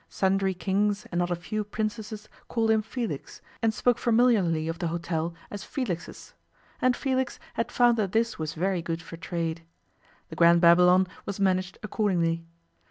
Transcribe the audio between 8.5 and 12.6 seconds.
very good for trade. The Grand Babylon was managed accordingly.